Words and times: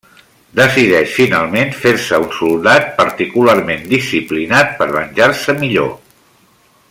Decideix 0.59 1.11
finalment 1.17 1.75
fer-se 1.83 2.19
un 2.23 2.33
soldat 2.37 2.89
particularment 3.03 3.87
disciplinat 3.93 4.75
per 4.81 4.89
venjar-se 4.97 5.59
millor. 5.65 5.95